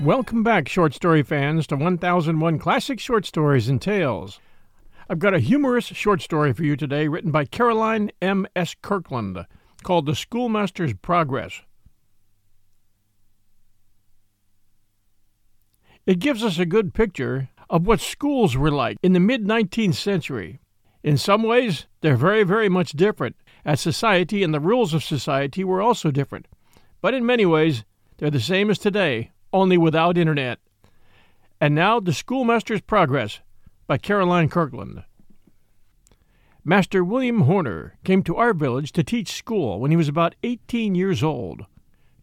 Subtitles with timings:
[0.00, 4.40] Welcome back, short story fans, to 1001 Classic Short Stories and Tales.
[5.10, 8.46] I've got a humorous short story for you today written by Caroline M.
[8.56, 8.74] S.
[8.80, 9.44] Kirkland
[9.82, 11.60] called The Schoolmaster's Progress.
[16.06, 19.96] It gives us a good picture of what schools were like in the mid 19th
[19.96, 20.60] century.
[21.02, 25.62] In some ways, they're very, very much different, as society and the rules of society
[25.62, 26.48] were also different.
[27.02, 27.84] But in many ways,
[28.16, 30.58] they're the same as today only without internet.
[31.60, 33.40] And now, The Schoolmaster's Progress
[33.86, 35.04] by Caroline Kirkland.
[36.64, 40.94] Master William Horner came to our village to teach school when he was about 18
[40.94, 41.64] years old.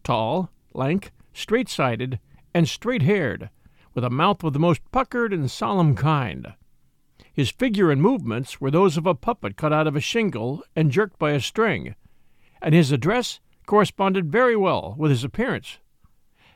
[0.04, 2.18] Tall, lank, straight sided,
[2.54, 3.50] and straight haired,
[3.94, 6.54] with a mouth of the most puckered and solemn kind.
[7.32, 10.90] His figure and movements were those of a puppet cut out of a shingle and
[10.90, 11.94] jerked by a string,
[12.62, 15.78] and his address corresponded very well with his appearance.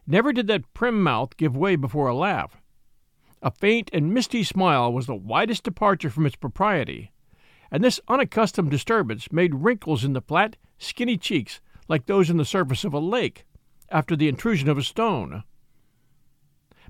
[0.07, 2.61] Never did that prim mouth give way before a laugh.
[3.41, 7.13] A faint and misty smile was the widest departure from its propriety,
[7.71, 12.45] and this unaccustomed disturbance made wrinkles in the flat, skinny cheeks like those in the
[12.45, 13.45] surface of a lake
[13.91, 15.45] after the intrusion of a stone.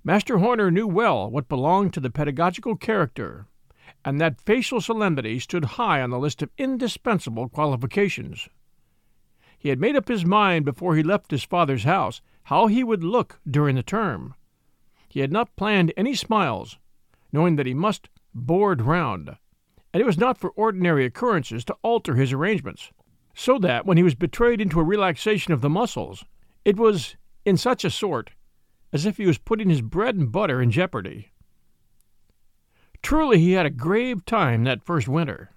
[0.04, 3.46] Master Horner knew well what belonged to the pedagogical character,
[4.04, 8.48] and that facial solemnity stood high on the list of indispensable qualifications.
[9.58, 13.04] He had made up his mind before he left his father's house how he would
[13.04, 14.34] look during the term.
[15.08, 16.78] He had not planned any smiles,
[17.32, 19.36] knowing that he must board round,
[19.92, 22.90] and it was not for ordinary occurrences to alter his arrangements,
[23.34, 26.24] so that when he was betrayed into a relaxation of the muscles,
[26.64, 28.30] it was in such a sort
[28.92, 31.32] as if he was putting his bread and butter in jeopardy.
[33.02, 35.50] Truly, he had a grave time that first winter.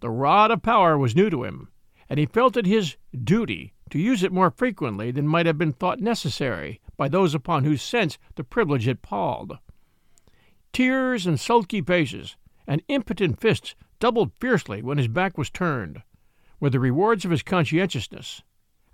[0.00, 1.68] The rod of power was new to him,
[2.08, 5.74] and he felt it his duty to use it more frequently than might have been
[5.74, 9.58] thought necessary by those upon whose sense the privilege had palled.
[10.72, 12.36] Tears and sulky faces
[12.66, 16.02] and impotent fists doubled fiercely when his back was turned,
[16.58, 18.42] were the rewards of his conscientiousness,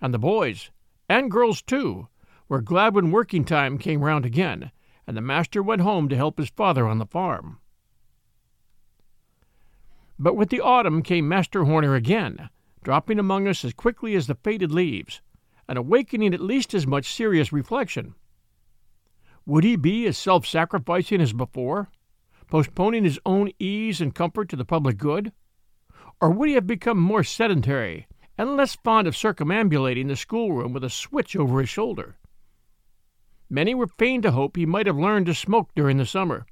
[0.00, 0.72] and the boys,
[1.08, 2.08] and girls too,
[2.48, 4.72] were glad when working time came round again,
[5.06, 7.60] and the master went home to help his father on the farm.
[10.18, 12.50] But with the autumn came Master Horner again,
[12.88, 15.20] dropping among us as quickly as the faded leaves,
[15.68, 18.14] and awakening at least as much serious reflection.
[19.44, 21.90] Would he be as self sacrificing as before,
[22.46, 25.32] postponing his own ease and comfort to the public good?
[26.18, 28.06] Or would he have become more sedentary
[28.38, 32.16] and less fond of circumambulating the schoolroom with a switch over his shoulder?
[33.50, 36.46] Many were fain to hope he might have learned to smoke during the summer,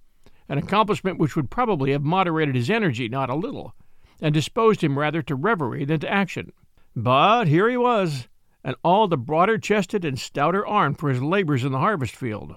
[0.50, 3.72] an accomplishment which would probably have moderated his energy not a little
[4.20, 6.52] and disposed him rather to reverie than to action.
[6.94, 8.28] But here he was,
[8.64, 12.56] and all the broader chested and stouter armed for his labors in the harvest field.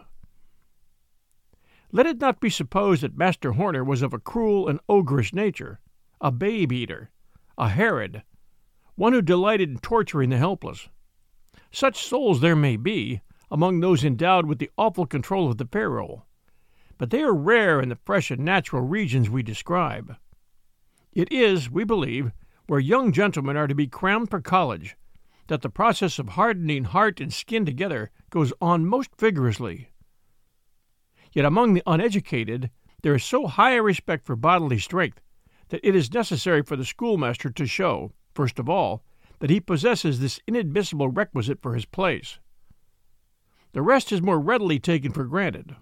[1.92, 5.80] Let it not be supposed that Master Horner was of a cruel and ogreish nature,
[6.22, 7.10] a babe eater,
[7.58, 8.24] a Herod,
[8.96, 10.88] one who delighted in torturing the helpless.
[11.72, 13.22] Such souls there may be
[13.52, 16.26] among those endowed with the awful control of the ferule,
[16.98, 20.16] but they are rare in the fresh and natural regions we describe.
[21.14, 22.32] It is, we believe,
[22.68, 24.96] where young gentlemen are to be crammed for college,
[25.48, 29.90] that the process of hardening heart and skin together goes on most vigorously.
[31.32, 32.70] Yet among the uneducated
[33.02, 35.20] there is so high a respect for bodily strength
[35.70, 39.04] that it is necessary for the schoolmaster to show, first of all,
[39.40, 42.40] that he possesses this inadmissible requisite for his place.
[43.72, 45.76] The rest is more readily taken for granted.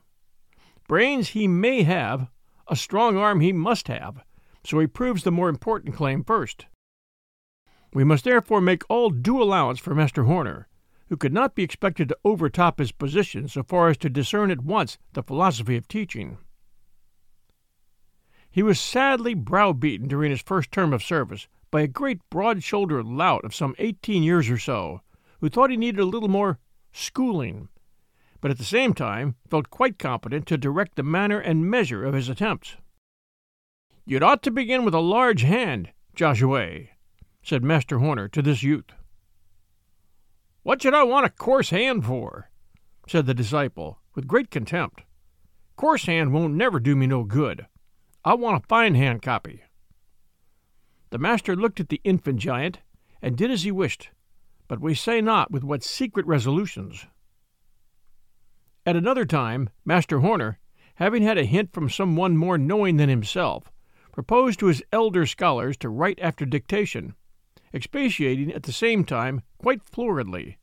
[0.87, 2.29] Brains he may have,
[2.67, 4.21] a strong arm he must have,
[4.67, 6.65] so he proves the more important claim first.
[7.93, 10.67] We must therefore make all due allowance for Master Horner,
[11.07, 14.65] who could not be expected to overtop his position so far as to discern at
[14.65, 16.37] once the philosophy of teaching.
[18.49, 23.05] He was sadly browbeaten during his first term of service by a great broad shouldered
[23.05, 24.99] lout of some eighteen years or so,
[25.39, 26.59] who thought he needed a little more
[26.91, 27.69] schooling,
[28.41, 32.13] but at the same time felt quite competent to direct the manner and measure of
[32.13, 32.75] his attempts.
[34.09, 36.83] You'd ought to begin with a large hand, Joshua,
[37.43, 38.93] said Master Horner to this youth.
[40.63, 42.49] What should I want a coarse hand for?
[43.09, 45.01] said the disciple, with great contempt.
[45.75, 47.67] Coarse hand won't never do me no good.
[48.23, 49.63] I want a fine hand copy.
[51.09, 52.79] The master looked at the infant giant
[53.21, 54.11] and did as he wished,
[54.69, 57.07] but we say not with what secret resolutions.
[58.85, 60.59] At another time, Master Horner,
[60.95, 63.69] having had a hint from some one more knowing than himself,
[64.17, 67.13] proposed to his elder scholars to write after dictation,
[67.71, 70.57] expatiating at the same time quite floridly,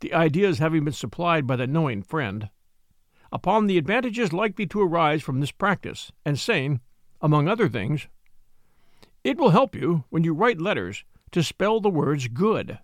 [0.00, 2.50] the ideas having been supplied by the knowing friend,
[3.30, 6.80] upon the advantages likely to arise from this practice, and saying,
[7.20, 8.08] among other things,
[9.22, 12.80] it will help you, when you write letters, to spell the words good.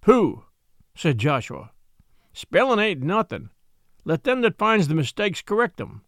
[0.00, 0.44] Pooh,
[0.94, 1.72] said Joshua.
[2.32, 3.50] Spellin' ain't nothin'.
[4.06, 6.00] Let them that finds the mistakes correct 'em.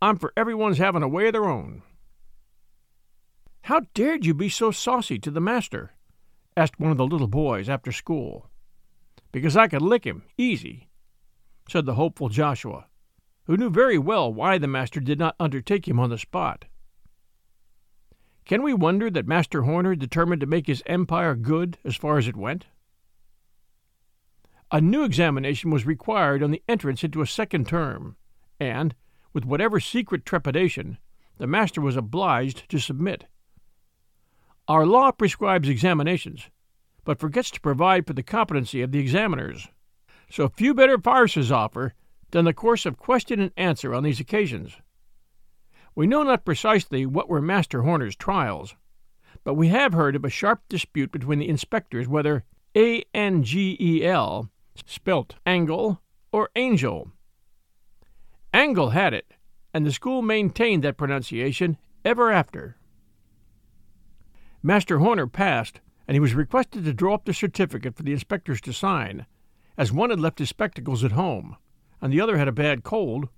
[0.00, 1.82] I'm for everyone's havin' a way of their own.
[3.64, 5.94] How dared you be so saucy to the master?
[6.54, 8.50] asked one of the little boys after school.
[9.32, 10.90] Because I could lick him, easy,
[11.66, 12.88] said the hopeful Joshua,
[13.44, 16.66] who knew very well why the master did not undertake him on the spot.
[18.44, 22.28] Can we wonder that Master Horner determined to make his empire good as far as
[22.28, 22.66] it went?
[24.72, 28.16] A new examination was required on the entrance into a second term,
[28.60, 28.94] and,
[29.32, 30.98] with whatever secret trepidation,
[31.38, 33.24] the master was obliged to submit.
[34.66, 36.48] Our law prescribes examinations,
[37.04, 39.68] but forgets to provide for the competency of the examiners.
[40.30, 41.92] So few better farces offer
[42.30, 44.76] than the course of question and answer on these occasions.
[45.94, 48.74] We know not precisely what were Master Horner's trials,
[49.44, 52.44] but we have heard of a sharp dispute between the inspectors whether
[52.74, 54.50] A N G E L
[54.86, 56.00] spelt angle
[56.32, 57.12] or angel.
[58.54, 59.34] Angle had it,
[59.74, 62.76] and the school maintained that pronunciation ever after.
[64.66, 68.62] Master Horner passed, and he was requested to draw up the certificate for the inspectors
[68.62, 69.26] to sign,
[69.76, 71.58] as one had left his spectacles at home,
[72.00, 73.28] and the other had a bad cold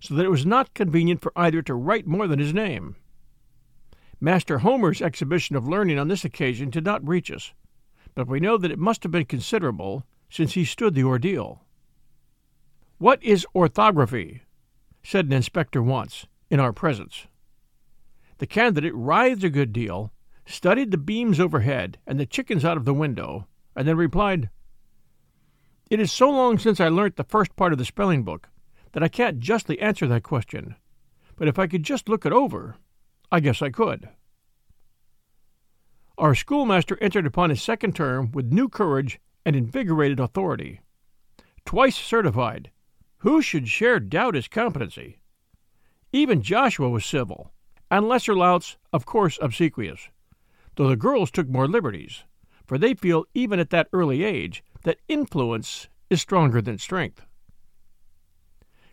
[0.00, 2.96] so that it was not convenient for either to write more than his name.
[4.22, 7.52] Master Horner's exhibition of learning on this occasion did not reach us,
[8.14, 11.60] but we know that it must have been considerable, since he stood the ordeal.
[12.96, 14.44] What is orthography?
[15.02, 17.26] said an inspector once, in our presence.
[18.38, 20.10] The candidate writhed a good deal,
[20.50, 24.50] studied the beams overhead and the chickens out of the window, and then replied,
[25.90, 28.48] It is so long since I learnt the first part of the spelling book
[28.92, 30.74] that I can't justly answer that question.
[31.36, 32.76] But if I could just look it over,
[33.30, 34.08] I guess I could.
[36.18, 40.80] Our schoolmaster entered upon his second term with new courage and invigorated authority.
[41.64, 42.70] Twice certified,
[43.18, 45.20] who should share doubt his competency?
[46.12, 47.52] Even Joshua was civil,
[47.90, 50.08] and lesser louts, of course, obsequious,
[50.80, 52.24] though the girls took more liberties,
[52.64, 57.26] for they feel even at that early age that influence is stronger than strength.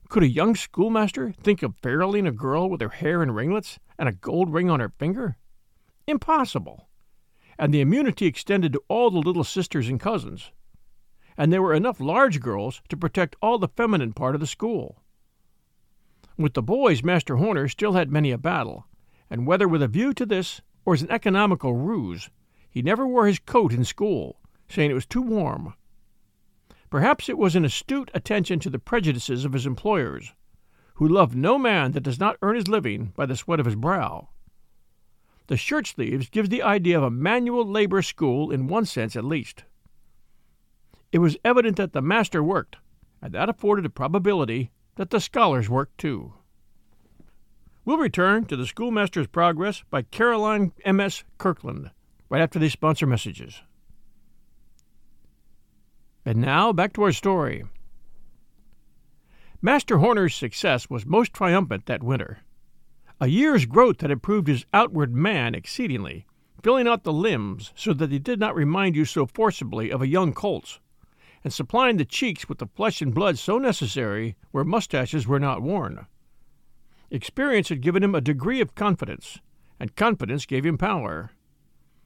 [0.09, 4.09] Could a young schoolmaster think of feruling a girl with her hair in ringlets and
[4.09, 5.37] a gold ring on her finger?
[6.07, 6.89] Impossible.
[7.57, 10.51] And the immunity extended to all the little sisters and cousins.
[11.37, 15.03] And there were enough large girls to protect all the feminine part of the school.
[16.37, 18.87] With the boys, Master Horner still had many a battle,
[19.29, 22.29] and whether with a view to this or as an economical ruse,
[22.69, 24.39] he never wore his coat in school,
[24.69, 25.73] saying it was too warm
[26.89, 30.31] Perhaps it was an astute attention to the prejudices of his employers,
[30.93, 33.75] who love no man that does not earn his living by the sweat of his
[33.75, 34.29] brow.
[35.47, 39.25] The shirt sleeves gives the idea of a manual labor school in one sense at
[39.25, 39.65] least.
[41.11, 42.77] It was evident that the master worked,
[43.21, 46.35] and that afforded a probability that the scholars worked too.
[47.87, 51.23] We'll return to the Schoolmaster's Progress by Caroline M.S.
[51.37, 51.91] Kirkland
[52.27, 53.61] right after these sponsor messages.
[56.25, 57.63] And now back to our story.
[59.61, 62.39] Master Horner's success was most triumphant that winter.
[63.21, 66.25] A year's growth had improved his outward man exceedingly,
[66.61, 70.09] filling out the limbs so that they did not remind you so forcibly of a
[70.09, 70.81] young colt's,
[71.41, 75.61] and supplying the cheeks with the flesh and blood so necessary where mustaches were not
[75.61, 76.05] worn.
[77.09, 79.39] Experience had given him a degree of confidence,
[79.79, 81.31] and confidence gave him power.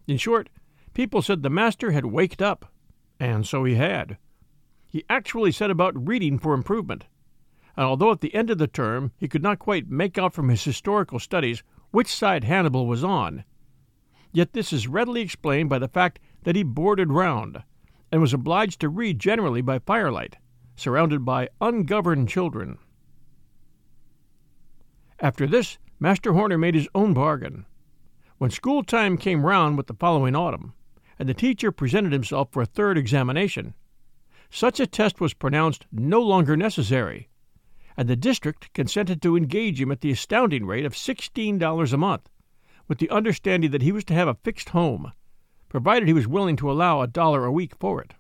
[0.08, 0.50] In short,
[0.94, 2.72] people said the master had waked up
[3.22, 4.18] and so he had.
[4.88, 7.06] he actually set about reading for improvement,
[7.78, 10.50] and although at the end of the term he could not quite make out from
[10.50, 13.44] his historical studies which side Hannibal was on,
[14.34, 17.62] yet this is readily explained by the fact that he boarded round,
[18.12, 20.38] and was obliged to read generally by firelight,
[20.76, 22.80] surrounded by ungoverned children.
[25.22, 27.68] After this, Master Horner made his own bargain.
[28.40, 30.74] When school time came round with the following autumn,
[31.20, 33.76] and the teacher presented himself for a third examination,
[34.50, 37.30] such a test was pronounced no longer necessary,
[37.96, 41.98] and the district consented to engage him at the astounding rate of sixteen dollars a
[41.98, 42.28] month,
[42.88, 45.12] with the understanding that he was to have a fixed home,
[45.70, 48.16] provided he was willing to allow a dollar a week for it.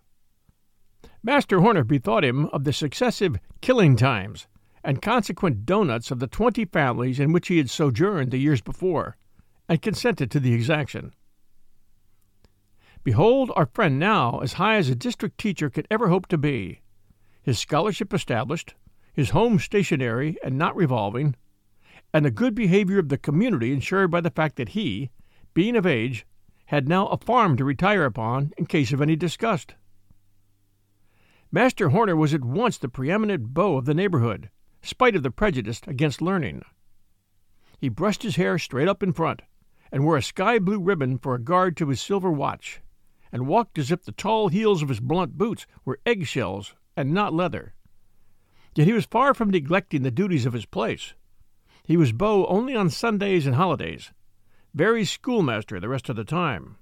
[1.23, 4.45] Master Horner bethought him of the successive killing times
[4.83, 9.17] and consequent doughnuts of the twenty families in which he had sojourned the years before,
[9.69, 11.13] and consented to the exaction.
[13.03, 16.81] Behold our friend now as high as a district teacher could ever hope to be,
[17.41, 18.75] his scholarship established,
[19.13, 21.35] his home stationary and not revolving,
[22.13, 25.09] and the good behavior of the community ensured by the fact that he,
[25.53, 26.25] being of age,
[26.65, 29.75] had now a farm to retire upon in case of any disgust.
[31.51, 34.49] Master Horner was at once the preeminent beau of the neighborhood,
[34.81, 36.63] spite of the prejudice against learning.
[37.77, 39.41] He brushed his hair straight up in front,
[39.91, 42.81] and wore a sky blue ribbon for a guard to his silver watch,
[43.31, 47.13] and walked as if the tall heels of his blunt boots were egg shells and
[47.13, 47.73] not leather.
[48.75, 51.13] Yet he was far from neglecting the duties of his place.
[51.83, 54.11] He was beau only on Sundays and holidays,
[54.73, 56.77] very schoolmaster the rest of the time.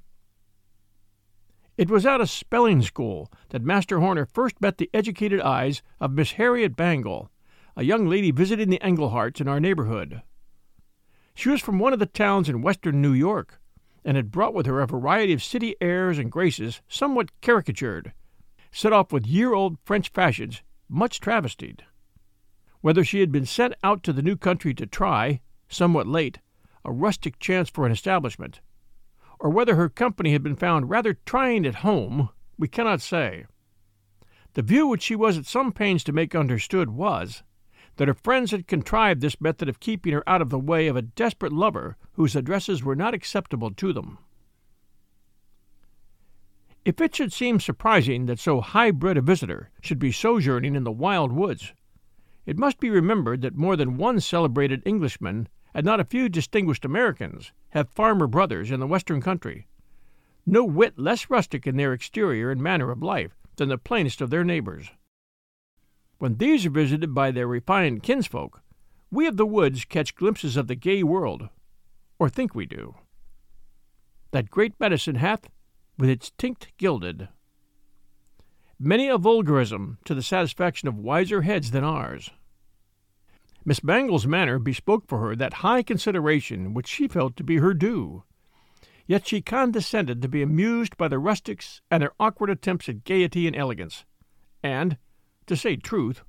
[1.78, 6.12] It was at a spelling school that Master Horner first met the educated eyes of
[6.12, 7.32] Miss Harriet Bangle,
[7.80, 10.22] a young lady visiting the Engleharts in our neighborhood.
[11.34, 13.62] She was from one of the towns in western New York,
[14.04, 18.12] and had brought with her a variety of city airs and graces somewhat caricatured,
[18.70, 21.84] set off with year old French fashions much travestied.
[22.82, 26.40] Whether she had been sent out to the new country to try, somewhat late,
[26.84, 28.60] a rustic chance for an establishment,
[29.40, 33.46] or whether her company had been found rather trying at home, we cannot say.
[34.56, 37.42] The view which she was at some pains to make understood was,
[38.00, 40.96] that her friends had contrived this method of keeping her out of the way of
[40.96, 44.18] a desperate lover whose addresses were not acceptable to them.
[46.86, 50.86] If it should seem surprising that so high bred a visitor should be sojourning in
[50.86, 51.74] the wild woods,
[52.46, 56.86] it must be remembered that more than one celebrated Englishman and not a few distinguished
[56.86, 59.68] Americans have farmer brothers in the western country,
[60.46, 64.30] no whit less rustic in their exterior and manner of life than the plainest of
[64.30, 64.90] their neighbors.
[66.20, 68.62] When these are visited by their refined kinsfolk,
[69.10, 71.48] we of the woods catch glimpses of the gay world,
[72.20, 72.96] or think we do.
[74.32, 75.50] That great medicine hath,
[75.98, 77.30] with its tinct gilded,
[78.78, 82.32] many a vulgarism to the satisfaction of wiser heads than ours.
[83.64, 87.74] Miss Bangle's manner bespoke for her that high consideration which she felt to be her
[87.74, 88.24] due.
[89.08, 93.48] Yet she condescended to be amused by the rustics and their awkward attempts at gaiety
[93.48, 94.04] and elegance,
[94.62, 94.98] and,
[95.50, 96.24] to say truth,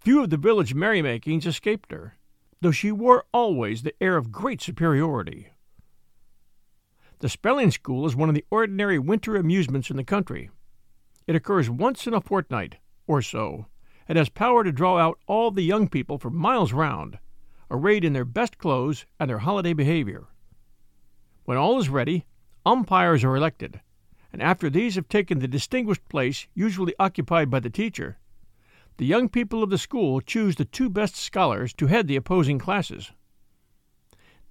[0.00, 2.16] few of the village merrymakings escaped her,
[2.60, 5.48] though she wore always the air of great superiority.
[7.20, 10.50] The spelling school is one of the ordinary winter amusements in the country.
[11.26, 13.66] It occurs once in a fortnight, or so,
[14.08, 17.18] and has power to draw out all the young people for miles round,
[17.70, 20.26] arrayed in their best clothes and their holiday behavior.
[21.44, 22.26] When all is ready,
[22.64, 23.80] umpires are elected,
[24.32, 28.18] and after these have taken the distinguished place usually occupied by the teacher,
[28.98, 32.58] the young people of the school choose the two best scholars to head the opposing
[32.58, 33.12] classes.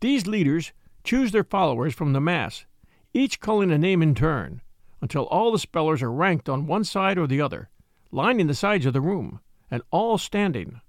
[0.01, 0.71] These leaders
[1.03, 2.65] choose their followers from the mass,
[3.13, 4.61] each calling a name in turn,
[5.01, 7.69] until all the spellers are ranked on one side or the other,
[8.11, 9.39] lining the sides of the room,
[9.71, 10.81] and all standing.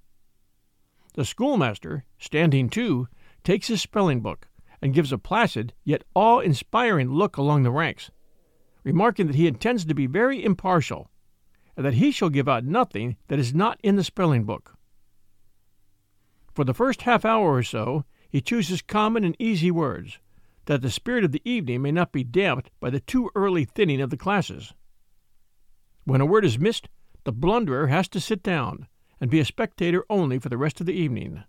[1.14, 3.08] The schoolmaster, standing too,
[3.42, 4.48] takes his spelling book
[4.82, 8.10] and gives a placid yet awe inspiring look along the ranks,
[8.84, 11.10] remarking that he intends to be very impartial
[11.76, 14.74] that he shall give out nothing that is not in the spelling book.
[16.54, 20.18] For the first half hour or so, he chooses common and easy words,
[20.64, 24.00] that the spirit of the evening may not be damped by the too early thinning
[24.00, 24.72] of the classes.
[26.04, 26.88] When a word is missed,
[27.24, 28.88] the blunderer has to sit down
[29.20, 31.44] and be a spectator only for the rest of the evening.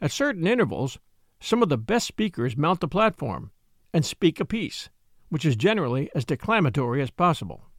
[0.00, 0.98] At certain intervals,
[1.40, 3.52] some of the best speakers mount the platform
[3.92, 4.90] and speak a piece,
[5.28, 7.70] which is generally as declamatory as possible.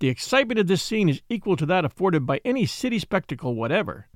[0.00, 4.08] The excitement of this scene is equal to that afforded by any city spectacle whatever,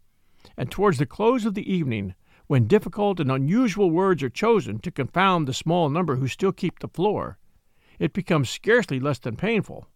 [0.56, 2.14] and towards the close of the evening,
[2.48, 6.78] when difficult and unusual words are chosen to confound the small number who still keep
[6.78, 7.38] the floor,
[7.98, 9.86] it becomes scarcely less than painful.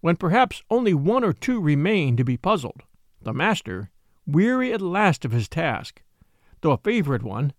[0.00, 2.82] When perhaps only one or two remain to be puzzled,
[3.20, 3.90] the master,
[4.26, 6.02] weary at last of his task,
[6.60, 7.52] though a favorite one,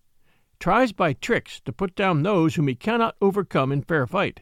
[0.60, 4.42] tries by tricks to put down those whom he cannot overcome in fair fight.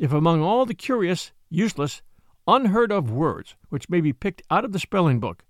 [0.00, 2.00] If among all the curious, useless,
[2.48, 5.44] unheard of words which may be picked out of the spelling book,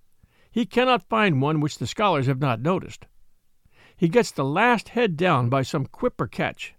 [0.50, 3.06] he cannot find one which the scholars have not noticed,
[3.96, 6.74] he gets the last head down by some quip or catch.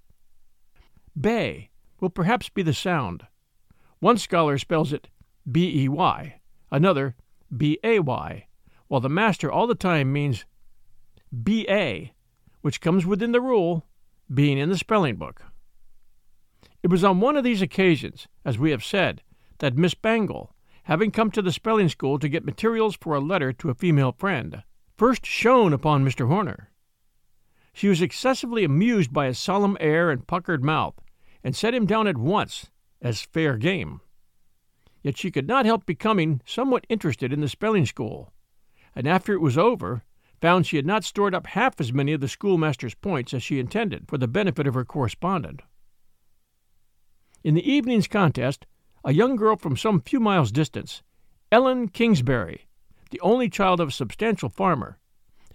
[1.18, 1.70] Bay
[2.02, 3.26] will perhaps be the sound.
[4.00, 5.08] One scholar spells it
[5.50, 7.16] B E Y, another
[7.56, 8.48] B A Y,
[8.90, 10.44] while the master all the time means
[11.42, 12.12] B A,
[12.60, 13.86] which comes within the rule,
[14.34, 15.46] being in the spelling book.
[16.84, 19.22] It was on one of these occasions, as we have said,
[19.60, 23.54] that Miss Bangle, having come to the spelling school to get materials for a letter
[23.54, 24.64] to a female friend,
[24.98, 26.28] first shone upon Mr.
[26.28, 26.72] Horner.
[27.72, 30.96] She was excessively amused by his solemn air and puckered mouth,
[31.44, 32.70] and set him down at once
[33.02, 34.02] as fair game.
[35.04, 38.34] Yet she could not help becoming somewhat interested in the spelling school,
[38.96, 40.04] and after it was over,
[40.42, 43.60] found she had not stored up half as many of the schoolmaster's points as she
[43.60, 45.62] intended for the benefit of her correspondent.
[47.44, 48.68] In the evening's contest,
[49.04, 51.02] a young girl from some few miles distance,
[51.52, 52.68] Ellen Kingsbury,
[53.10, 55.00] the only child of a substantial farmer,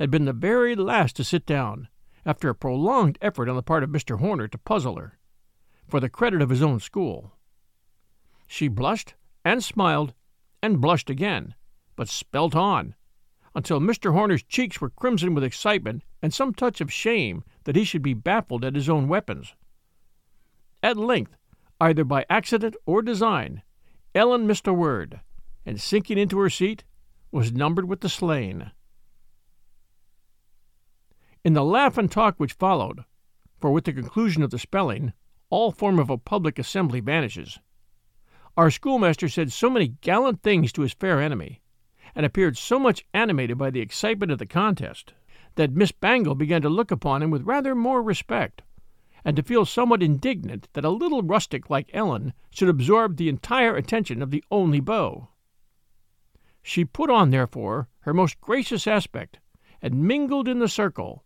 [0.00, 1.88] had been the very last to sit down,
[2.24, 4.18] after a prolonged effort on the part of Mr.
[4.18, 5.18] Horner to puzzle her,
[5.86, 7.32] for the credit of his own school.
[8.48, 9.14] She blushed
[9.44, 10.12] and smiled
[10.60, 11.54] and blushed again,
[11.94, 12.96] but spelt on,
[13.54, 14.12] until Mr.
[14.12, 18.12] Horner's cheeks were crimson with excitement and some touch of shame that he should be
[18.12, 19.54] baffled at his own weapons.
[20.82, 21.36] At length,
[21.80, 23.62] either by accident or design,
[24.14, 25.20] Ellen missed a word,
[25.64, 26.84] and sinking into her seat,
[27.30, 28.70] was numbered with the slain.
[31.44, 33.04] In the laugh and talk which followed,
[33.60, 35.12] for with the conclusion of the spelling,
[35.50, 37.58] all form of a public assembly vanishes,
[38.56, 41.60] our schoolmaster said so many gallant things to his fair enemy,
[42.14, 45.12] and appeared so much animated by the excitement of the contest,
[45.56, 48.62] that Miss Bangle began to look upon him with rather more respect,
[49.24, 53.76] and to feel somewhat indignant that a little rustic like Ellen should absorb the entire
[53.76, 55.28] attention of the only beau.
[56.62, 59.38] She put on, therefore, her most gracious aspect,
[59.80, 61.24] and mingled in the circle,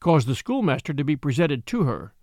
[0.00, 2.14] caused the schoolmaster to be presented to her,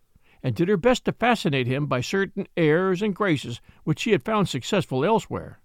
[0.44, 4.24] and did her best to fascinate him by certain airs and graces which she had
[4.24, 5.62] found successful elsewhere.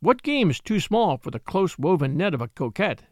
[0.00, 3.02] What game is too small for the close woven net of a coquette?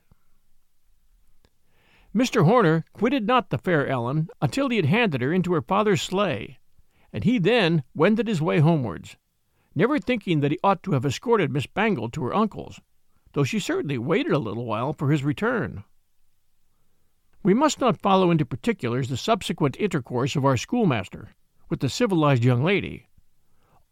[2.15, 2.45] Mr.
[2.45, 6.59] Horner quitted not the fair Ellen until he had handed her into her father's sleigh,
[7.13, 9.17] and he then wended his way homewards,
[9.75, 12.81] never thinking that he ought to have escorted Miss Bangle to her uncle's,
[13.35, 15.85] though she certainly waited a little while for his return.
[17.43, 21.35] We must not follow into particulars the subsequent intercourse of our schoolmaster
[21.69, 23.09] with the civilized young lady.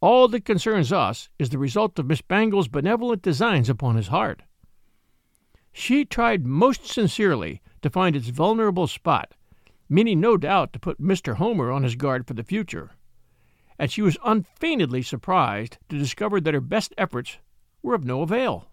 [0.01, 4.43] All that concerns us is the result of Miss Bangle's benevolent designs upon his heart.
[5.73, 9.33] She tried most sincerely to find its vulnerable spot,
[9.89, 11.37] meaning no doubt to put Mr.
[11.37, 12.91] Horner on his guard for the future,
[13.79, 17.39] and she was unfeignedly surprised to discover that her best efforts
[17.83, 18.69] were of no avail.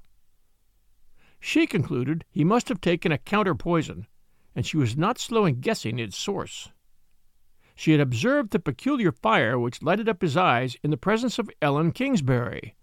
[1.39, 4.08] She concluded he must have taken a counter poison
[4.56, 6.69] and she was not slow in guessing its source.
[7.76, 11.49] She had observed the peculiar fire which lighted up his eyes in the presence of
[11.62, 12.76] Ellen Kingsbury,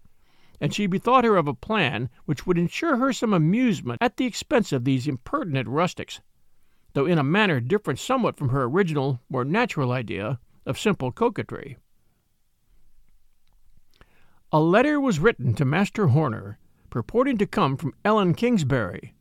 [0.61, 4.25] and she bethought her of a plan which would ensure her some amusement at the
[4.25, 6.21] expense of these impertinent rustics,
[6.93, 11.77] though in a manner different somewhat from her original, more natural idea of simple coquetry.
[14.51, 16.59] A letter was written to Master Horner,
[16.91, 19.15] purporting to come from Ellen Kingsbury,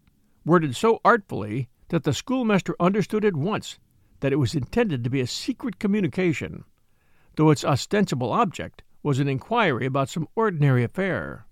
[0.44, 3.79] worded so artfully that the schoolmaster understood at once
[4.20, 6.64] that it was intended to be a secret communication,
[7.37, 11.47] though its ostensible object was an inquiry about some ordinary affair.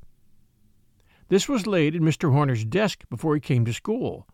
[1.28, 2.32] This was laid in Mr.
[2.32, 4.26] Horner's desk before he came to school,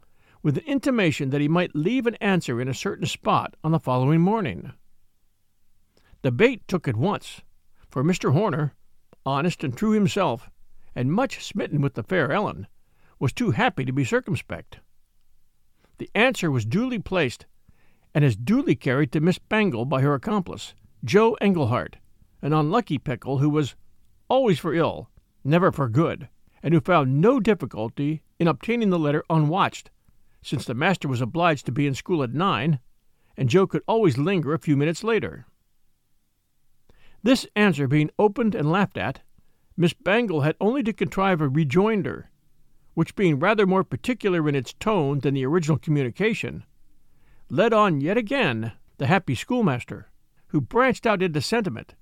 [0.42, 3.80] with an intimation that he might leave an answer in a certain spot on the
[3.80, 4.72] following morning.
[6.22, 7.40] The bait took at once,
[7.90, 8.32] for Mr.
[8.32, 8.74] Horner,
[9.26, 10.50] honest and true himself,
[10.94, 12.66] and much smitten with the fair Ellen,
[13.18, 14.78] was too happy to be circumspect.
[15.98, 17.46] The answer was duly placed,
[18.14, 20.74] and as duly carried to Miss Bangle by her accomplice,
[21.04, 21.96] Joe Englehart,
[22.44, 23.74] an unlucky pickle who was
[24.28, 25.08] always for ill,
[25.42, 26.28] never for good,
[26.62, 29.90] and who found no difficulty in obtaining the letter unwatched,
[30.42, 32.78] since the master was obliged to be in school at nine,
[33.36, 35.46] and Joe could always linger a few minutes later.
[37.22, 39.22] This answer being opened and laughed at,
[39.74, 42.30] Miss Bangle had only to contrive a rejoinder
[42.92, 46.64] which being rather more particular in its tone than the original communication,
[47.48, 50.10] led on yet again the happy schoolmaster,
[50.48, 51.94] who branched out into sentiment,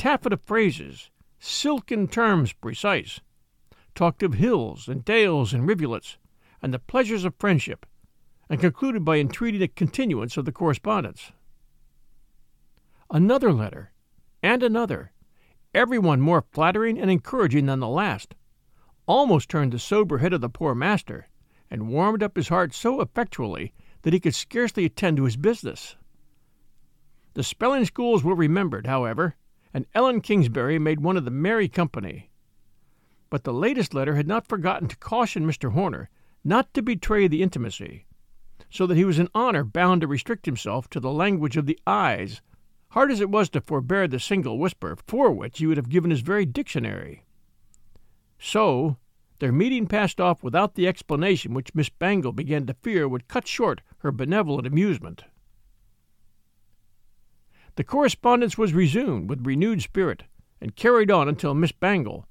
[0.00, 3.20] taffeta phrases, silken terms precise,
[3.94, 6.16] talked of hills and dales and rivulets,
[6.62, 7.84] and the pleasures of friendship,
[8.48, 11.32] and concluded by entreating a continuance of the correspondence.
[13.10, 13.92] Another letter,
[14.42, 15.12] and another,
[15.74, 18.34] every one more flattering and encouraging than the last,
[19.04, 21.28] almost turned the sober head of the poor master,
[21.70, 25.96] and warmed up his heart so effectually that he could scarcely attend to his business.
[27.34, 29.36] The spelling schools were remembered, however,
[29.72, 32.30] and Ellen Kingsbury made one of the merry company.
[33.28, 35.72] But the latest letter had not forgotten to caution Mr.
[35.72, 36.10] Horner
[36.42, 38.06] not to betray the intimacy,
[38.70, 41.78] so that he was in honor bound to restrict himself to the language of the
[41.86, 42.40] eyes,
[42.90, 46.10] hard as it was to forbear the single whisper for which he would have given
[46.10, 47.24] his very dictionary.
[48.38, 48.96] So,
[49.38, 53.46] their meeting passed off without the explanation which Miss Bangle began to fear would cut
[53.46, 55.24] short her benevolent amusement.
[57.80, 60.24] The correspondence was resumed with renewed spirit,
[60.60, 62.28] and carried on until Miss Bangle,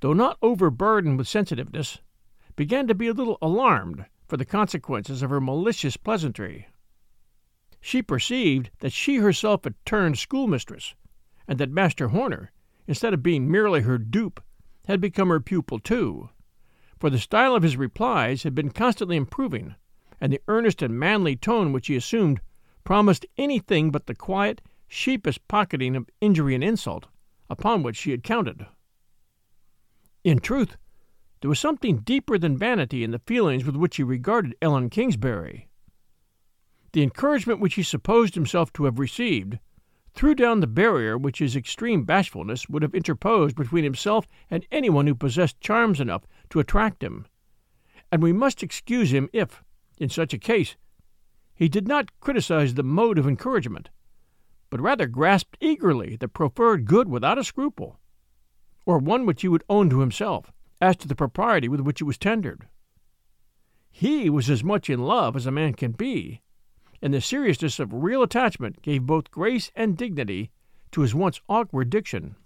[0.00, 2.02] though not overburdened with sensitiveness,
[2.54, 6.68] began to be a little alarmed for the consequences of her malicious pleasantry.
[7.80, 10.94] She perceived that she herself had turned schoolmistress,
[11.48, 12.52] and that Master Horner,
[12.86, 14.42] instead of being merely her dupe,
[14.84, 16.28] had become her pupil too
[16.98, 19.76] for the style of his replies had been constantly improving,
[20.20, 22.42] and the earnest and manly tone which he assumed
[22.84, 24.60] promised anything but the quiet,
[24.92, 27.06] sheepish pocketing of injury and insult
[27.48, 28.66] upon which she had counted.
[30.24, 30.76] In truth,
[31.40, 35.68] there was something deeper than vanity in the feelings with which he regarded Ellen Kingsbury.
[36.92, 39.60] The encouragement which he supposed himself to have received
[40.12, 45.06] threw down the barrier which his extreme bashfulness would have interposed between himself and anyone
[45.06, 47.26] who possessed charms enough to attract him,
[48.10, 49.62] and we must excuse him if,
[49.98, 50.76] in such a case,
[51.54, 53.88] he did not criticize the mode of encouragement,
[54.70, 57.98] but rather grasped eagerly the proffered good without a scruple,
[58.86, 62.04] or one which he would own to himself, as to the propriety with which it
[62.04, 62.68] was tendered.
[63.90, 66.40] He was as much in love as a man can be,
[67.02, 70.50] and the seriousness of real attachment gave both grace and dignity
[70.92, 72.36] to his once awkward diction.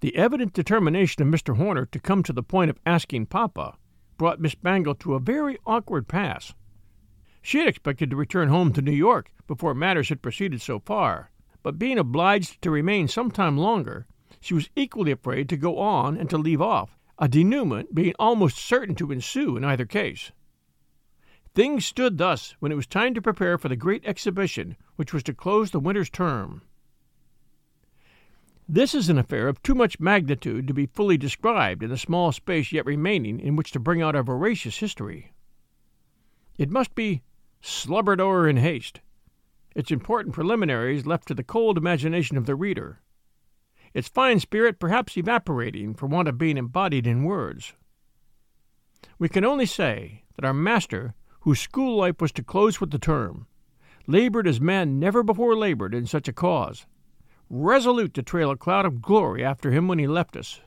[0.00, 1.56] The evident determination of Mr.
[1.56, 3.76] Horner to come to the point of asking Papa
[4.16, 6.54] brought Miss Bangle to a very awkward pass.
[7.42, 11.32] She had expected to return home to New York before matters had proceeded so far,
[11.64, 14.06] but being obliged to remain some time longer,
[14.40, 18.56] she was equally afraid to go on and to leave off, a denouement being almost
[18.56, 20.30] certain to ensue in either case.
[21.52, 25.24] Things stood thus when it was time to prepare for the great exhibition which was
[25.24, 26.62] to close the winter's term.
[28.68, 32.30] This is an affair of too much magnitude to be fully described in the small
[32.30, 35.32] space yet remaining in which to bring out a veracious history.
[36.56, 37.22] It must be
[37.60, 39.00] slubbered o'er in haste,
[39.80, 43.00] its important preliminaries left to the cold imagination of the reader,
[43.94, 47.72] its fine spirit perhaps evaporating for want of being embodied in words.
[49.18, 52.98] We can only say that our master whose school life was to close with the
[52.98, 53.46] term,
[54.06, 56.86] labored as man never before labored in such a cause,
[57.48, 60.60] resolute to trail a cloud of glory after him when he left us.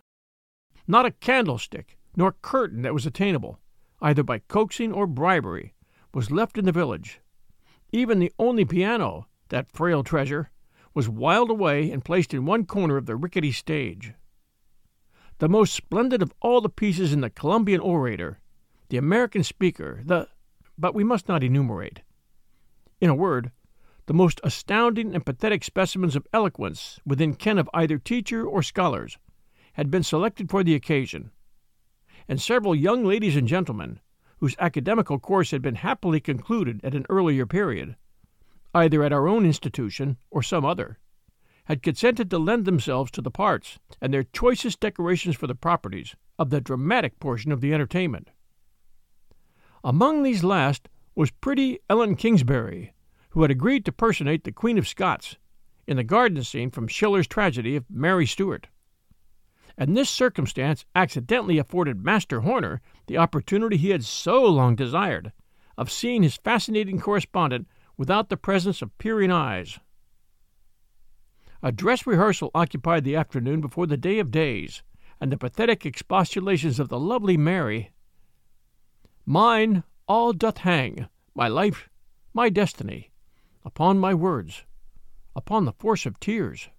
[0.87, 3.59] Not a candlestick nor curtain that was attainable,
[4.01, 5.75] either by coaxing or bribery,
[6.13, 7.21] was left in the village.
[7.95, 10.49] Even the only piano, that frail treasure,
[10.95, 14.13] was wiled away and placed in one corner of the rickety stage.
[15.37, 18.39] The most splendid of all the pieces in the Columbian orator,
[18.89, 20.27] the American speaker, the
[20.75, 22.01] but we must not enumerate.
[22.99, 23.51] In a word,
[24.07, 29.19] the most astounding and pathetic specimens of eloquence within ken of either teacher or scholars
[29.73, 31.29] had been selected for the occasion,
[32.27, 33.99] and several young ladies and gentlemen,
[34.43, 37.95] whose academical course had been happily concluded at an earlier period,
[38.75, 40.99] either at our own institution or some other,
[41.63, 46.17] had consented to lend themselves to the parts and their choicest decorations for the properties
[46.37, 48.31] of the dramatic portion of the entertainment.
[49.81, 52.93] Among these last was pretty Ellen Kingsbury,
[53.29, 55.37] who had agreed to personate the Queen of Scots
[55.87, 58.67] in the garden scene from Schiller's tragedy of Mary Stuart.
[59.77, 65.31] And this circumstance accidentally afforded Master Horner the opportunity he had so long desired
[65.77, 69.79] of seeing his fascinating correspondent without the presence of peering eyes.
[71.61, 74.83] A dress rehearsal occupied the afternoon before the day of days,
[75.19, 77.91] and the pathetic expostulations of the lovely Mary
[79.25, 81.89] Mine all doth hang, my life,
[82.33, 83.11] my destiny,
[83.63, 84.65] upon my words,
[85.35, 86.69] upon the force of tears.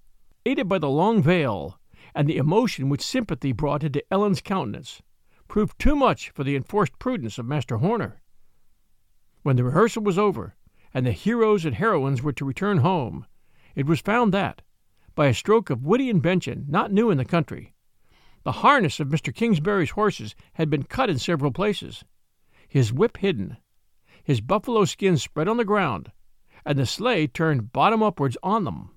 [0.45, 1.81] Aided by the long veil,
[2.15, 5.03] and the emotion which sympathy brought into Ellen's countenance,
[5.49, 8.21] proved too much for the enforced prudence of Master Horner.
[9.43, 10.55] When the rehearsal was over,
[10.93, 13.27] and the heroes and heroines were to return home,
[13.75, 14.63] it was found that,
[15.15, 17.75] by a stroke of witty invention not new in the country.
[18.45, 19.35] The harness of Mr.
[19.35, 22.05] Kingsbury's horses had been cut in several places,
[22.69, 23.57] his whip hidden,
[24.23, 26.13] his buffalo skin spread on the ground,
[26.65, 28.91] and the sleigh turned bottom upwards on them.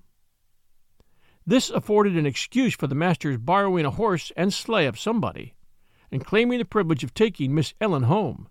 [1.48, 5.54] This afforded an excuse for the master's borrowing a horse and sleigh of somebody,
[6.12, 8.48] and claiming the privilege of taking Miss Ellen home,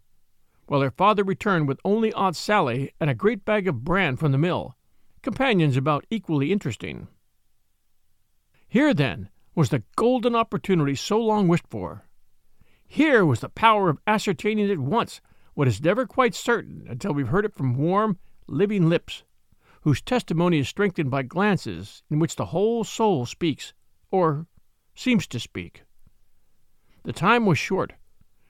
[0.65, 4.31] while her father returned with only Aunt Sally and a great bag of bran from
[4.31, 4.75] the mill,
[5.21, 7.07] companions about equally interesting.
[8.67, 12.07] Here, then, was the golden opportunity so long wished for.
[12.87, 15.21] Here was the power of ascertaining at once
[15.53, 19.21] what is never quite certain until we've heard it from warm, living lips,
[19.87, 23.73] whose testimony is strengthened by glances in which the whole soul speaks,
[24.11, 24.45] or
[24.93, 25.83] seems to speak.
[27.03, 27.93] The time was short,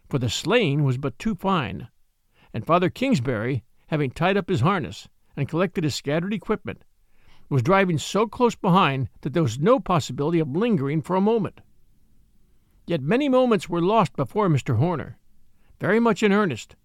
[0.10, 1.90] for the sleighing was but too fine,
[2.56, 6.84] and Father Kingsbury, having tied up his harness and collected his scattered equipment,
[7.50, 11.62] was driving so close behind that there was no possibility of lingering for a moment.
[12.88, 14.78] Yet many moments were lost before Mr.
[14.78, 15.20] Horner,
[15.80, 16.76] very much in earnest,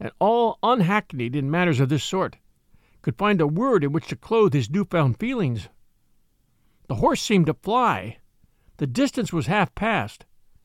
[0.00, 2.38] and all unhackneyed in matters of this sort,
[3.02, 5.68] could find a word in which to clothe his new-found feelings.
[6.88, 8.18] The horse seemed to fly.
[8.78, 10.24] The distance was half past,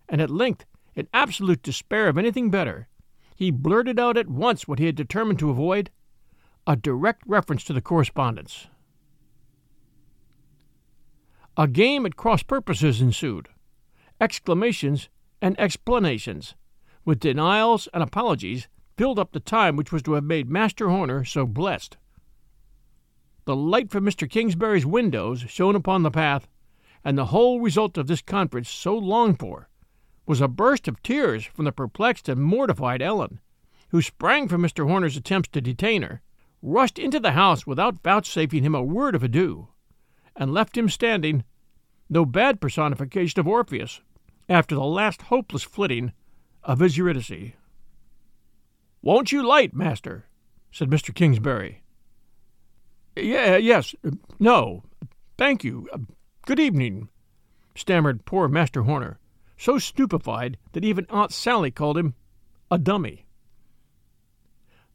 [0.09, 2.87] and at length, in absolute despair of anything better,
[3.35, 5.91] he blurted out at once what he had determined to avoid
[6.65, 8.67] a direct reference to the correspondence.
[11.57, 13.49] A game at cross purposes ensued
[14.19, 15.09] exclamations
[15.41, 16.55] and explanations,
[17.03, 18.67] with denials and apologies,
[18.97, 21.97] filled up the time which was to have made Master Horner so blessed.
[23.45, 24.27] The light from Mr.
[24.27, 26.47] Kingsbury's windows shone upon the path,
[27.03, 29.69] and the whole result of this conference so longed for
[30.25, 33.39] was a burst of tears from the perplexed and mortified Ellen,
[33.89, 34.87] who sprang from Mr.
[34.87, 36.23] Horner's attempts to detain her,
[36.63, 39.67] rushed into the house without vouchsafing him a word of adieu,
[40.35, 41.43] and left him standing,
[42.09, 44.01] no bad personification of Orpheus,
[44.49, 46.13] after the last hopeless flitting
[46.63, 47.53] of his Eurydice.
[49.03, 50.25] Won't you light, master?
[50.71, 51.13] said Mr.
[51.13, 51.83] Kingsbury.
[53.15, 53.95] Yeah, yes,
[54.39, 54.83] no,
[55.37, 55.87] thank you.
[55.93, 55.99] Uh,
[56.45, 57.07] good evening,
[57.73, 59.19] stammered poor Master Horner,
[59.57, 62.15] so stupefied that even Aunt Sally called him
[62.69, 63.25] a dummy.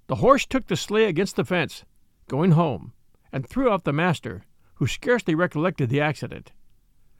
[0.09, 1.85] The horse took the sleigh against the fence,
[2.28, 2.92] going home,
[3.33, 6.52] and threw out the master, who scarcely recollected the accident,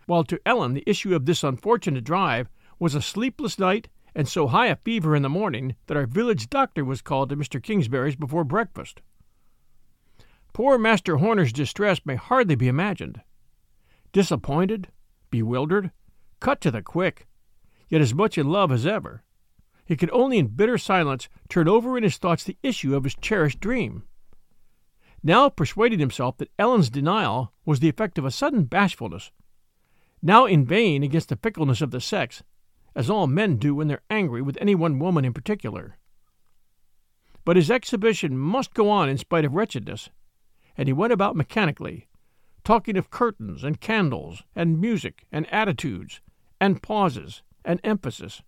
[0.05, 4.49] while to Ellen the issue of this unfortunate drive was a sleepless night and so
[4.49, 7.63] high a fever in the morning that our village doctor was called to Mr.
[7.63, 9.01] Kingsbury's before breakfast.
[10.53, 13.21] Poor Master Horner's distress may hardly be imagined.
[14.13, 14.89] Disappointed,
[15.31, 15.93] bewildered,
[16.41, 17.27] cut to the quick,
[17.89, 19.23] yet as much in love as ever,
[19.85, 23.17] he could only in bitter silence turn over in his thoughts the issue of his
[23.17, 24.05] cherished dream.
[25.23, 29.33] Now persuading himself that Ellen's denial was the effect of a sudden bashfulness,
[30.23, 32.43] now inveighing against the fickleness of the sex,
[32.95, 35.99] as all men do when they're angry with any one woman in particular.
[37.45, 40.11] But his exhibition must go on in spite of wretchedness,
[40.77, 42.09] and he went about mechanically,
[42.65, 46.21] talking of curtains and candles and music and attitudes
[46.61, 48.43] and pauses and emphasis,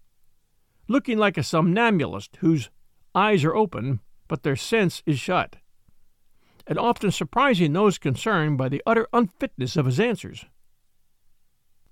[0.88, 2.70] looking like a somnambulist whose
[3.14, 5.56] eyes are open but their sense is shut,
[6.66, 10.46] and often surprising those concerned by the utter unfitness of his answers.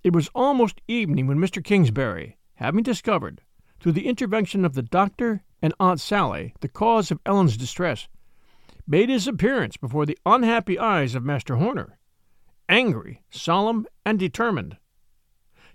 [0.03, 1.62] It was almost evening when Mr.
[1.62, 3.43] Kingsbury, having discovered,
[3.79, 8.09] through the intervention of the doctor and Aunt Sally, the cause of Ellen's distress,
[8.90, 11.96] made his appearance before the unhappy eyes of Master Horner,
[12.68, 14.79] angry, solemn, and determined,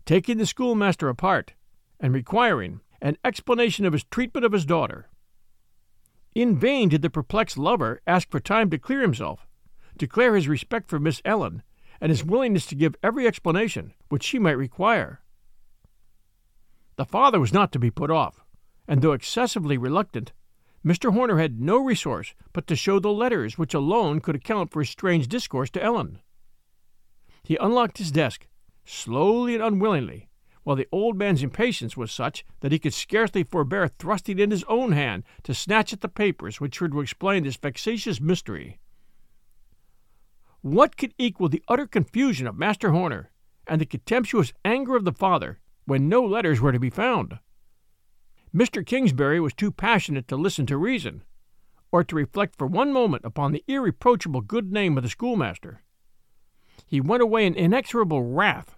[0.06, 1.54] taking the schoolmaster apart
[1.98, 5.08] and requiring an explanation of his treatment of his daughter.
[6.36, 9.48] In vain did the perplexed lover ask for time to clear himself,
[9.96, 11.64] declare his respect for Miss Ellen,
[12.02, 15.22] and his willingness to give every explanation which she might require.
[16.98, 18.44] The father was not to be put off,
[18.90, 20.34] and though excessively reluctant,
[20.86, 21.12] Mr.
[21.14, 24.90] Horner had no resource but to show the letters which alone could account for his
[24.90, 26.20] strange discourse to Ellen.
[27.44, 28.48] He unlocked his desk,
[28.86, 30.30] slowly and unwillingly,
[30.64, 34.64] while the old man's impatience was such that he could scarcely forbear thrusting in his
[34.66, 38.80] own hand to snatch at the papers which were to explain this vexatious mystery.
[40.62, 43.32] What could equal the utter confusion of Master Horner
[43.68, 47.40] and the contemptuous anger of the father when no letters were to be found.
[48.56, 48.86] Mr.
[48.86, 51.24] Kingsbury was too passionate to listen to reason,
[51.92, 55.82] or to reflect for one moment upon the irreproachable good name of the schoolmaster.
[56.88, 58.78] He went away in inexorable wrath,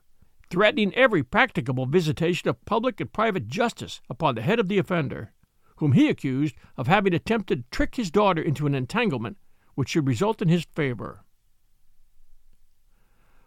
[0.50, 5.32] threatening every practicable visitation of public and private justice upon the head of the offender,
[5.76, 9.38] whom he accused of having attempted to trick his daughter into an entanglement
[9.76, 11.24] which should result in his favor.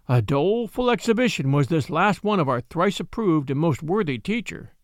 [0.08, 4.74] A doleful exhibition was this last one of our thrice approved and most worthy teacher.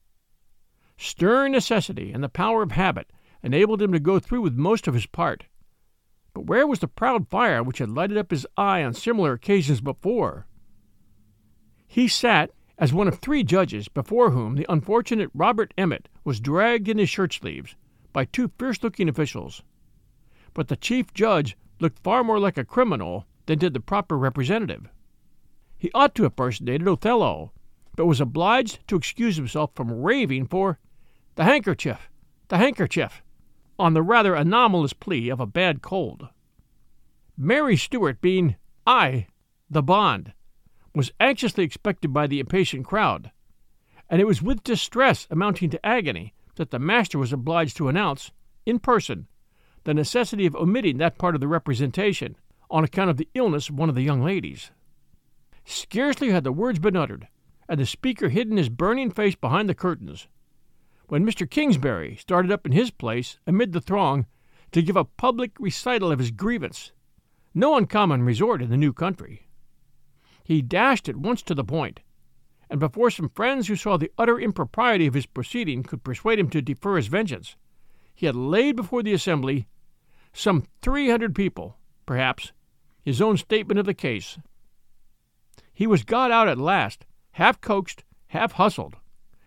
[0.98, 3.10] Stern necessity and the power of habit
[3.42, 5.44] enabled him to go through with most of his part.
[6.34, 9.80] But where was the proud fire which had lighted up his eye on similar occasions
[9.80, 10.46] before?
[11.86, 16.88] He sat as one of three judges before whom the unfortunate Robert Emmet was dragged
[16.88, 17.74] in his shirt sleeves
[18.12, 19.62] by two fierce looking officials.
[20.52, 24.88] But the chief judge looked far more like a criminal than did the proper representative.
[25.78, 27.52] He ought to have personated Othello,
[27.96, 30.78] but was obliged to excuse himself from raving for
[31.36, 32.10] the handkerchief,
[32.48, 33.22] the handkerchief,
[33.78, 36.28] on the rather anomalous plea of a bad cold.
[37.36, 39.26] Mary Stuart being I,
[39.68, 40.32] the bond,
[40.94, 43.30] was anxiously expected by the impatient crowd,
[44.08, 48.30] and it was with distress amounting to agony that the master was obliged to announce,
[48.64, 49.28] in person,
[49.84, 52.34] the necessity of omitting that part of the representation
[52.70, 54.70] on account of the illness of one of the young ladies.
[55.66, 57.28] Scarcely had the words been uttered,
[57.68, 60.28] and the speaker hidden his burning face behind the curtains,
[61.08, 61.48] when Mr.
[61.48, 64.26] Kingsbury started up in his place amid the throng
[64.72, 66.92] to give a public recital of his grievance,
[67.54, 69.46] no uncommon resort in the new country.
[70.42, 72.00] He dashed at once to the point,
[72.68, 76.50] and before some friends who saw the utter impropriety of his proceeding could persuade him
[76.50, 77.56] to defer his vengeance,
[78.14, 79.68] he had laid before the assembly,
[80.32, 82.52] some three hundred people, perhaps,
[83.02, 84.38] his own statement of the case.
[85.72, 88.96] He was got out at last, half coaxed, half hustled,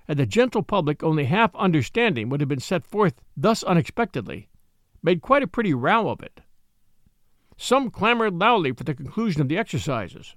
[0.09, 4.49] and the gentle public, only half understanding what had been set forth thus unexpectedly,
[5.03, 6.41] made quite a pretty row of it.
[7.57, 10.35] Some clamored loudly for the conclusion of the exercises.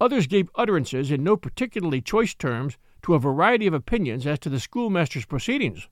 [0.00, 4.48] Others gave utterances in no particularly choice terms to a variety of opinions as to
[4.48, 5.88] the schoolmaster's proceedings,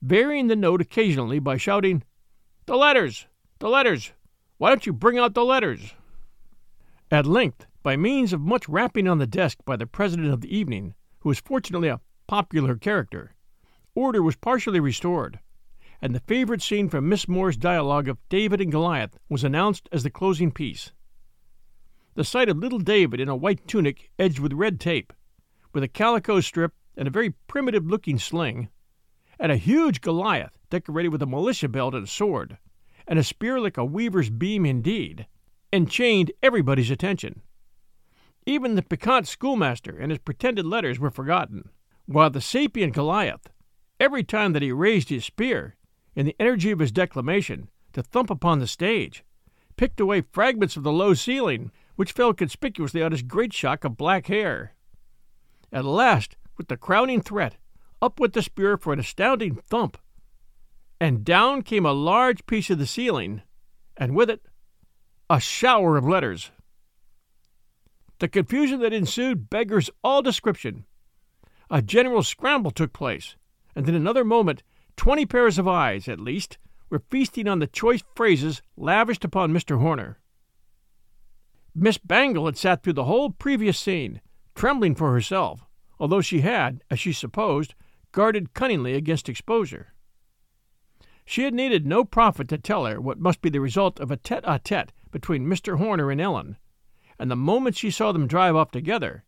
[0.00, 2.04] varying the note occasionally by shouting,
[2.66, 3.26] The letters!
[3.58, 4.12] The letters!
[4.58, 5.94] Why don't you bring out the letters?
[7.10, 10.56] At length by means of much rapping on the desk by the president of the
[10.56, 13.34] evening, who was fortunately a popular character,
[13.92, 15.40] order was partially restored,
[16.00, 20.04] and the favorite scene from Miss More's dialogue of David and Goliath was announced as
[20.04, 20.92] the closing piece.
[22.14, 25.12] The sight of little David in a white tunic edged with red tape,
[25.74, 28.68] with a calico strip and a very primitive looking sling,
[29.40, 32.58] and a huge Goliath decorated with a militia belt and a sword,
[33.08, 35.26] and a spear like a weaver's beam indeed,
[35.72, 37.42] enchained everybody's attention.
[38.46, 41.70] Even the piquant schoolmaster and his pretended letters were forgotten,
[42.10, 43.48] while the sapient Goliath,
[44.00, 45.76] every time that he raised his spear,
[46.16, 49.22] in the energy of his declamation, to thump upon the stage,
[49.76, 53.96] picked away fragments of the low ceiling, which fell conspicuously on his great shock of
[53.96, 54.74] black hair.
[55.72, 57.56] At last, with the crowning threat,
[58.02, 59.96] up went the spear for an astounding thump,
[61.00, 63.42] and down came a large piece of the ceiling,
[63.96, 64.42] and with it
[65.28, 66.50] a shower of letters.
[68.18, 70.86] The confusion that ensued beggars all description.
[71.72, 73.36] A general scramble took place,
[73.76, 74.64] and in another moment
[74.96, 79.78] twenty pairs of eyes, at least, were feasting on the choice phrases lavished upon Mr.
[79.78, 80.18] Horner.
[81.72, 84.20] Miss Bangle had sat through the whole previous scene,
[84.56, 85.64] trembling for herself,
[86.00, 87.74] although she had, as she supposed,
[88.10, 89.94] guarded cunningly against exposure.
[91.24, 94.16] She had needed no prophet to tell her what must be the result of a
[94.16, 95.78] tete a tete between Mr.
[95.78, 96.56] Horner and Ellen,
[97.16, 99.22] and the moment she saw them drive off together,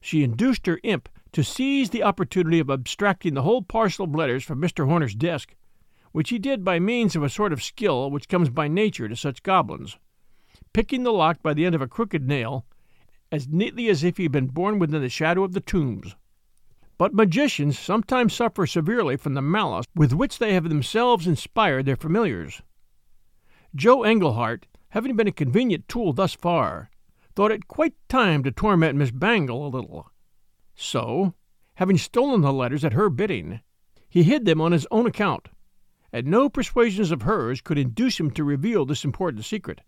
[0.00, 4.44] she induced her imp to seize the opportunity of abstracting the whole parcel of letters
[4.44, 4.86] from Mr.
[4.86, 5.56] Horner's desk,
[6.12, 9.16] which he did by means of a sort of skill which comes by nature to
[9.16, 9.98] such goblins,
[10.72, 12.64] picking the lock by the end of a crooked nail,
[13.32, 16.14] as neatly as if he had been born within the shadow of the tombs.
[16.98, 21.96] But magicians sometimes suffer severely from the malice with which they have themselves inspired their
[21.96, 22.62] familiars.
[23.74, 26.90] Joe Englehart, having been a convenient tool thus far,
[27.34, 30.12] thought it quite time to torment Miss Bangle a little.
[30.74, 31.34] So,
[31.74, 33.60] having stolen the letters at her bidding,
[34.08, 35.48] he hid them on his own account,
[36.12, 39.80] and no persuasions of hers could induce him to reveal this important secret,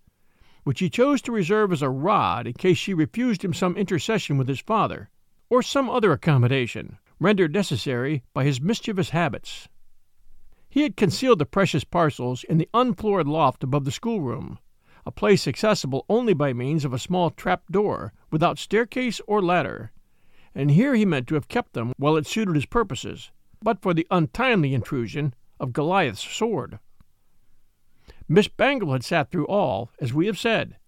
[0.65, 4.37] which he chose to reserve as a rod in case she refused him some intercession
[4.37, 5.11] with his father,
[5.49, 9.69] or some other accommodation rendered necessary by his mischievous habits.
[10.69, 14.59] He had concealed the precious parcels in the unfloored loft above the schoolroom,
[15.07, 19.93] a place accessible only by means of a small trap door, without staircase or ladder,
[20.57, 23.31] and here he meant to have kept them while it suited his purposes,
[23.63, 26.79] but for the untimely intrusion of Goliath's sword.
[28.27, 30.79] Miss Bangle had sat through all, as we have said,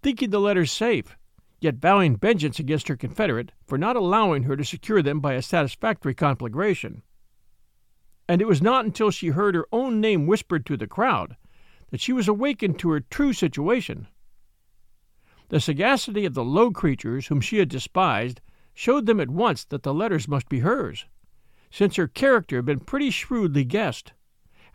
[0.00, 1.16] thinking the letters safe,
[1.60, 5.42] yet vowing vengeance against her confederate for not allowing her to secure them by a
[5.42, 7.02] satisfactory conflagration.
[8.28, 11.36] And it was not until she heard her own name whispered to the crowd
[11.90, 14.06] that she was awakened to her true situation.
[15.48, 18.40] The sagacity of the low creatures whom she had despised
[18.76, 21.06] showed them at once that the letters must be hers,
[21.70, 24.12] since her character had been pretty shrewdly guessed,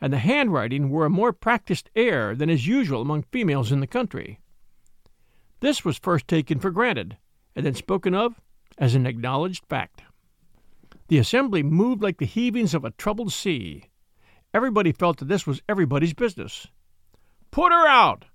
[0.02, 3.86] and the handwriting wore a more practised air than is usual among females in the
[3.86, 4.40] country.
[5.60, 7.18] This was first taken for granted,
[7.56, 8.42] and then spoken of
[8.80, 10.02] as an acknowledged fact.
[11.08, 13.84] The assembly moved like the heavings of a troubled sea.
[14.52, 16.66] Everybody felt that this was everybody's business.
[17.52, 18.26] Put her out!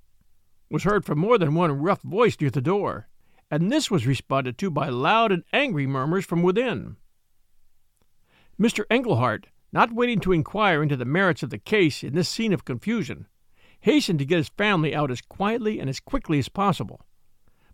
[0.71, 3.09] was heard from more than one rough voice near the door,
[3.51, 6.97] and this was responded to by loud and angry murmurs from within.
[8.61, 8.85] Mr.
[8.91, 12.65] Englehart, not waiting to inquire into the merits of the case in this scene of
[12.65, 13.27] confusion,
[13.81, 17.03] hastened to get his family out as quietly and as quickly as possible.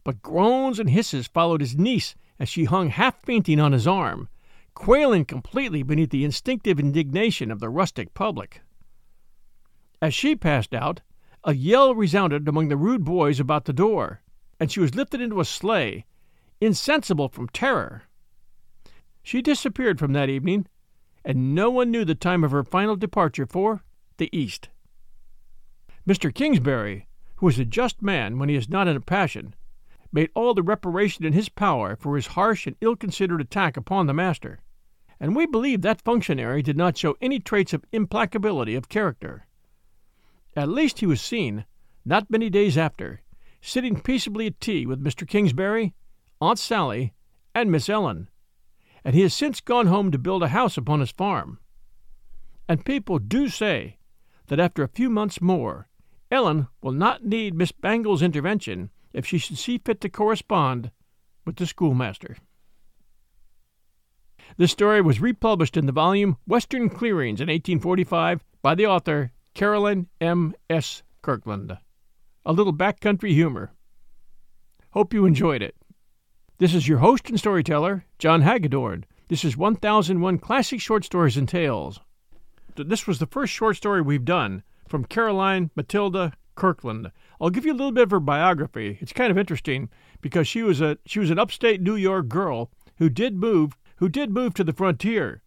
[0.04, 4.28] But groans and hisses followed his niece as she hung half fainting on his arm,
[4.74, 8.60] quailing completely beneath the instinctive indignation of the rustic public.
[10.00, 11.00] As she passed out,
[11.44, 14.22] a yell resounded among the rude boys about the door,
[14.62, 16.04] and she was lifted into a sleigh,
[16.60, 18.04] insensible from terror.
[19.20, 20.68] She disappeared from that evening,
[21.24, 23.82] and no one knew the time of her final departure for
[24.18, 24.68] the East.
[26.08, 26.32] Mr.
[26.32, 27.08] Kingsbury,
[27.38, 29.56] who is a just man when he is not in a passion,
[30.12, 34.06] made all the reparation in his power for his harsh and ill considered attack upon
[34.06, 34.60] the master,
[35.18, 39.44] and we believe that functionary did not show any traits of implacability of character.
[40.54, 41.64] At least he was seen,
[42.04, 43.22] not many days after,
[43.62, 45.26] sitting peaceably at tea with Mr.
[45.26, 45.94] Kingsbury,
[46.40, 47.14] Aunt Sally,
[47.54, 48.28] and Miss Ellen,
[49.04, 51.58] and he has since gone home to build a house upon his farm.
[52.68, 53.96] And people do say
[54.48, 55.88] that after a few months more,
[56.30, 60.90] Ellen will not need Miss Bangle's intervention if she should see fit to correspond
[61.44, 62.36] with the schoolmaster.
[64.56, 70.08] This story was republished in the volume Western Clearings in 1845 by the author Caroline
[70.20, 70.54] M.
[70.68, 71.02] S.
[71.22, 71.78] Kirkland.
[72.44, 73.72] A little backcountry humor.
[74.90, 75.76] Hope you enjoyed it.
[76.58, 79.04] This is your host and storyteller, John Hagedorn.
[79.28, 82.00] This is 1001 Classic Short Stories and Tales.
[82.74, 87.12] This was the first short story we've done from Caroline Matilda Kirkland.
[87.40, 88.98] I'll give you a little bit of her biography.
[89.00, 89.88] It's kind of interesting
[90.20, 94.08] because she was a she was an upstate New York girl who did move who
[94.08, 95.42] did move to the frontier,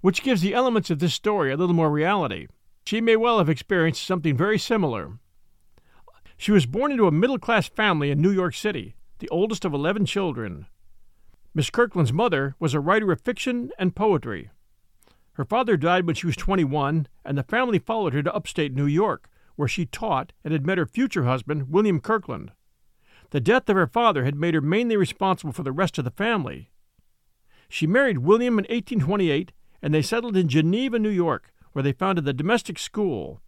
[0.00, 2.46] which gives the elements of this story a little more reality.
[2.84, 5.18] She may well have experienced something very similar.
[6.36, 9.72] She was born into a middle class family in New York City, the oldest of
[9.72, 10.66] 11 children.
[11.54, 14.50] Miss Kirkland's mother was a writer of fiction and poetry.
[15.32, 18.86] Her father died when she was 21, and the family followed her to upstate New
[18.86, 22.52] York, where she taught and had met her future husband, William Kirkland.
[23.30, 26.10] The death of her father had made her mainly responsible for the rest of the
[26.10, 26.70] family.
[27.68, 32.24] She married William in 1828, and they settled in Geneva, New York, where they founded
[32.24, 33.40] the domestic school.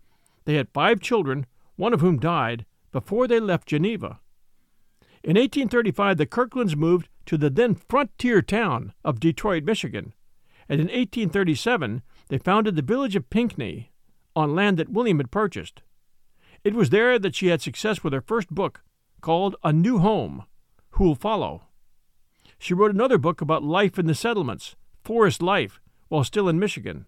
[0.45, 4.20] They had five children, one of whom died, before they left Geneva.
[5.22, 10.14] In 1835, the Kirklands moved to the then frontier town of Detroit, Michigan,
[10.68, 13.91] and in 1837 they founded the village of Pinckney
[14.36, 15.82] on land that William had purchased.
[16.64, 18.82] It was there that she had success with her first book,
[19.20, 20.45] called A New Home
[20.91, 21.62] Who'll Follow.
[22.59, 27.07] She wrote another book about life in the settlements, forest life, while still in Michigan.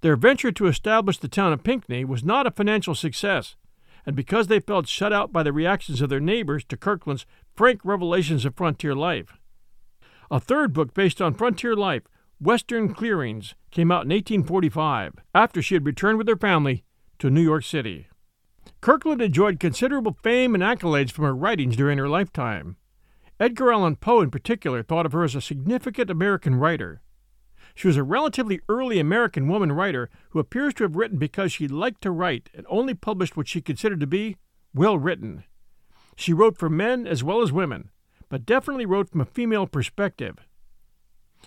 [0.00, 3.56] Their venture to establish the town of Pinckney was not a financial success,
[4.06, 7.80] and because they felt shut out by the reactions of their neighbors to Kirkland's frank
[7.84, 9.36] revelations of frontier life.
[10.30, 12.02] A third book based on frontier life,
[12.40, 16.84] Western Clearings, came out in 1845, after she had returned with her family
[17.18, 18.06] to New York City.
[18.80, 22.76] Kirkland enjoyed considerable fame and accolades from her writings during her lifetime.
[23.38, 27.02] Edgar Allan Poe, in particular, thought of her as a significant American writer.
[27.76, 31.68] She was a relatively early American woman writer who appears to have written because she
[31.68, 34.38] liked to write and only published what she considered to be
[34.74, 35.44] well written.
[36.16, 37.90] She wrote for men as well as women,
[38.30, 40.38] but definitely wrote from a female perspective.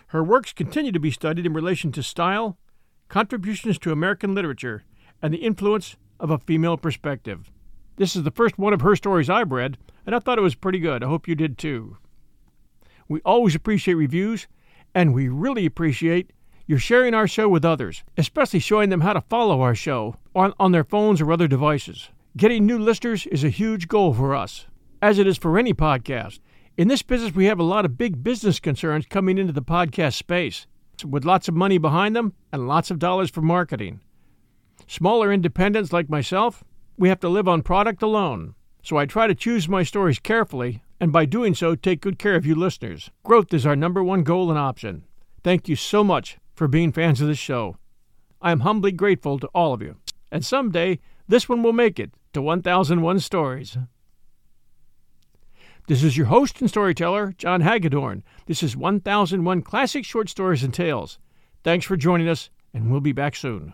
[0.10, 2.60] Her works continue to be studied in relation to style,
[3.08, 4.84] contributions to American literature,
[5.24, 7.50] and the influence of a female perspective.
[7.96, 10.54] This is the first one of her stories I've read, and I thought it was
[10.54, 11.04] pretty good.
[11.04, 11.98] I hope you did too.
[13.08, 14.48] We always appreciate reviews
[14.94, 16.32] and we really appreciate
[16.66, 20.54] your sharing our show with others, especially showing them how to follow our show on,
[20.60, 22.10] on their phones or other devices.
[22.38, 24.68] Getting new listeners is a huge goal for us,
[25.02, 26.40] as it is for any podcast.
[26.78, 30.14] In this business, we have a lot of big business concerns coming into the podcast
[30.14, 30.68] space,
[31.04, 34.02] with lots of money behind them and lots of dollars for marketing.
[34.88, 36.64] Smaller independents like myself,
[36.98, 40.84] we have to live on product alone, so I try to choose my stories carefully
[41.00, 43.10] and by doing so, take good care of you listeners.
[43.24, 45.04] Growth is our number one goal and option.
[45.44, 47.78] Thank you so much for being fans of this show.
[48.42, 49.98] I am humbly grateful to all of you.
[50.32, 53.78] And someday, this one will make it to 1001 Stories.
[55.88, 58.24] This is your host and storyteller, John Hagedorn.
[58.46, 61.18] This is 1001 Classic Short Stories and Tales.
[61.64, 63.74] Thanks for joining us, and we'll be back soon.